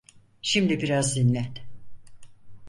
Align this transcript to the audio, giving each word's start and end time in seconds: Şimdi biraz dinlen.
Şimdi 0.41 0.81
biraz 0.81 1.15
dinlen. 1.15 1.47